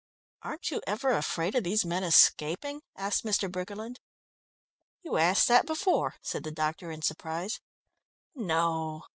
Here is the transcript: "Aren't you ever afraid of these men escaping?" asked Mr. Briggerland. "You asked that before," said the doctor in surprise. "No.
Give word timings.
"Aren't 0.41 0.71
you 0.71 0.81
ever 0.87 1.11
afraid 1.11 1.53
of 1.53 1.63
these 1.63 1.85
men 1.85 2.03
escaping?" 2.03 2.81
asked 2.95 3.23
Mr. 3.23 3.51
Briggerland. 3.51 3.99
"You 5.03 5.17
asked 5.17 5.47
that 5.49 5.67
before," 5.67 6.15
said 6.23 6.43
the 6.43 6.49
doctor 6.49 6.89
in 6.89 7.03
surprise. 7.03 7.59
"No. 8.33 9.03